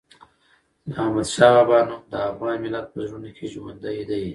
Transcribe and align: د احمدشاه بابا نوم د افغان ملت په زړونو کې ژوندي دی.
د 0.87 0.89
احمدشاه 1.03 1.51
بابا 1.57 1.77
نوم 1.89 2.03
د 2.11 2.13
افغان 2.29 2.57
ملت 2.65 2.85
په 2.93 2.99
زړونو 3.07 3.29
کې 3.35 3.45
ژوندي 3.53 3.99
دی. 4.09 4.23